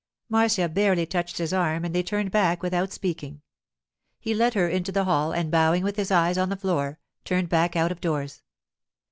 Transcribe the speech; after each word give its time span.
Marcia 0.29 0.67
barely 0.67 1.05
touched 1.05 1.37
his 1.37 1.53
arm, 1.53 1.85
and 1.85 1.93
they 1.93 2.01
turned 2.01 2.31
back 2.31 2.63
without 2.63 2.91
speaking. 2.91 3.43
He 4.19 4.33
led 4.33 4.55
her 4.55 4.67
into 4.67 4.91
the 4.91 5.03
hall, 5.03 5.31
and 5.31 5.51
bowing 5.51 5.83
with 5.83 5.95
his 5.95 6.09
eyes 6.09 6.39
on 6.39 6.49
the 6.49 6.55
floor, 6.57 6.97
turned 7.23 7.49
back 7.49 7.75
out 7.75 7.91
of 7.91 8.01
doors. 8.01 8.41